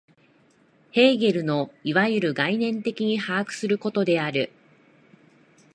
[0.89, 4.51] ヘーゲルのいわゆる概念的に把握することである。